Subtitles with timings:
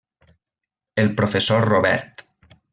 [0.95, 2.27] El professor Robert.